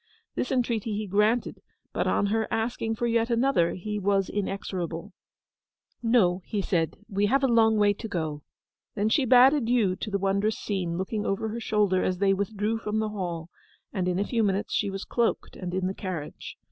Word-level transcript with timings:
This 0.33 0.51
entreaty 0.51 0.97
he 0.97 1.05
granted; 1.05 1.61
but 1.93 2.07
on 2.07 2.25
her 2.33 2.47
asking 2.49 2.95
for 2.95 3.05
yet 3.05 3.29
another, 3.29 3.75
he 3.75 3.99
was 3.99 4.29
inexorable. 4.29 5.13
'No,' 6.01 6.41
he 6.43 6.59
said. 6.59 6.97
'We 7.07 7.27
have 7.27 7.43
a 7.43 7.47
long 7.47 7.77
way 7.77 7.93
to 7.93 8.07
go.' 8.07 8.41
Then 8.95 9.09
she 9.09 9.25
bade 9.25 9.53
adieu 9.53 9.95
to 9.97 10.09
the 10.09 10.17
wondrous 10.17 10.57
scene, 10.57 10.97
looking 10.97 11.23
over 11.23 11.49
her 11.49 11.59
shoulder 11.59 12.03
as 12.03 12.17
they 12.17 12.33
withdrew 12.33 12.79
from 12.79 12.97
the 12.97 13.09
hall; 13.09 13.51
and 13.93 14.07
in 14.07 14.17
a 14.17 14.25
few 14.25 14.41
minutes 14.41 14.73
she 14.73 14.89
was 14.89 15.05
cloaked 15.05 15.55
and 15.55 15.71
in 15.71 15.85
the 15.85 15.93
carriage. 15.93 16.57